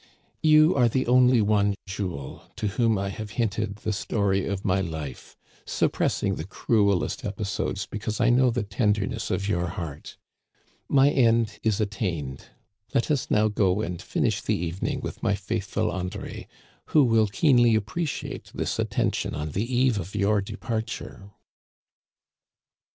You 0.41 0.73
are 0.73 0.89
the 0.89 1.05
only 1.05 1.43
one, 1.43 1.75
Jules, 1.85 2.41
to 2.55 2.69
whom 2.69 2.97
I 2.97 3.09
have 3.09 3.29
hinted 3.37 3.75
the 3.75 3.93
story 3.93 4.47
of 4.47 4.65
my 4.65 4.81
life, 4.81 5.37
suppressing 5.63 6.37
the 6.37 6.43
cruelest 6.43 7.23
episodes 7.23 7.85
because 7.85 8.19
I 8.19 8.31
know 8.31 8.49
the. 8.49 8.63
tenderness 8.63 9.29
of 9.29 9.47
your 9.47 9.67
heart. 9.67 10.17
My 10.89 11.11
end 11.11 11.59
is 11.61 11.79
attained; 11.79 12.45
let 12.95 13.11
us 13.11 13.29
now 13.29 13.47
go 13.47 13.81
and 13.81 14.01
finish 14.01 14.41
the 14.41 14.57
evening 14.57 15.01
with 15.01 15.21
my 15.21 15.35
faithful 15.35 15.91
André, 15.91 16.47
who 16.85 17.03
will 17.03 17.27
keenly 17.27 17.75
appreciate 17.75 18.49
this 18.55 18.79
attention 18.79 19.35
on 19.35 19.51
the 19.51 19.71
eve 19.71 19.99
of 19.99 20.15
your 20.15 20.41
departure." 20.41 21.29